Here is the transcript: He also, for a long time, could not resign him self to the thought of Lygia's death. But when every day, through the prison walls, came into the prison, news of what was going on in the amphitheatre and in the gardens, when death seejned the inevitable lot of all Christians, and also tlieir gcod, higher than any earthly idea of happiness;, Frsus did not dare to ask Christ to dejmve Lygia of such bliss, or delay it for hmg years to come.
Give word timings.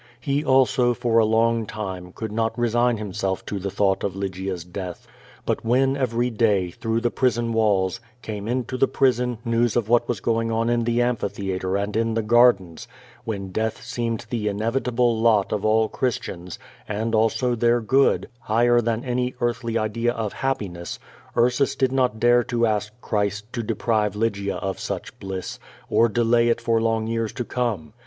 He 0.19 0.43
also, 0.43 0.95
for 0.95 1.19
a 1.19 1.25
long 1.25 1.67
time, 1.67 2.11
could 2.11 2.31
not 2.31 2.57
resign 2.57 2.97
him 2.97 3.13
self 3.13 3.45
to 3.45 3.59
the 3.59 3.69
thought 3.69 4.03
of 4.03 4.15
Lygia's 4.15 4.63
death. 4.63 5.05
But 5.45 5.63
when 5.63 5.95
every 5.95 6.31
day, 6.31 6.71
through 6.71 7.01
the 7.01 7.11
prison 7.11 7.53
walls, 7.53 7.99
came 8.23 8.47
into 8.47 8.77
the 8.77 8.87
prison, 8.87 9.37
news 9.45 9.75
of 9.75 9.89
what 9.89 10.07
was 10.09 10.19
going 10.19 10.51
on 10.51 10.71
in 10.71 10.85
the 10.85 11.03
amphitheatre 11.03 11.77
and 11.77 11.95
in 11.95 12.15
the 12.15 12.23
gardens, 12.23 12.87
when 13.25 13.51
death 13.51 13.77
seejned 13.79 14.27
the 14.29 14.47
inevitable 14.47 15.19
lot 15.21 15.51
of 15.53 15.63
all 15.63 15.87
Christians, 15.87 16.57
and 16.89 17.13
also 17.13 17.55
tlieir 17.55 17.85
gcod, 17.85 18.25
higher 18.39 18.81
than 18.81 19.05
any 19.05 19.35
earthly 19.39 19.77
idea 19.77 20.13
of 20.13 20.33
happiness;, 20.33 20.97
Frsus 21.35 21.77
did 21.77 21.91
not 21.91 22.19
dare 22.19 22.43
to 22.45 22.65
ask 22.65 22.91
Christ 23.01 23.53
to 23.53 23.61
dejmve 23.61 24.15
Lygia 24.15 24.55
of 24.55 24.79
such 24.79 25.19
bliss, 25.19 25.59
or 25.91 26.09
delay 26.09 26.49
it 26.49 26.59
for 26.59 26.79
hmg 26.79 27.07
years 27.07 27.31
to 27.33 27.45
come. 27.45 27.93